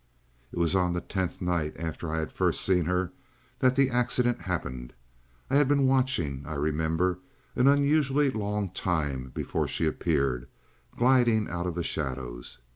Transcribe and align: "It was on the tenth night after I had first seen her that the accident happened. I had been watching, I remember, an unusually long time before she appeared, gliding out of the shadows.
"It 0.51 0.57
was 0.57 0.73
on 0.75 0.93
the 0.93 0.99
tenth 1.01 1.43
night 1.43 1.75
after 1.77 2.09
I 2.11 2.17
had 2.17 2.31
first 2.31 2.61
seen 2.65 2.85
her 2.85 3.11
that 3.59 3.75
the 3.75 3.91
accident 3.91 4.41
happened. 4.41 4.93
I 5.47 5.57
had 5.57 5.67
been 5.67 5.85
watching, 5.85 6.41
I 6.43 6.55
remember, 6.55 7.19
an 7.55 7.67
unusually 7.67 8.31
long 8.31 8.71
time 8.71 9.29
before 9.35 9.67
she 9.67 9.85
appeared, 9.85 10.47
gliding 10.97 11.47
out 11.51 11.67
of 11.67 11.75
the 11.75 11.83
shadows. 11.83 12.57